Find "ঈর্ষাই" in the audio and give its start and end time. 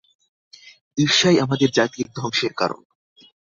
0.97-1.37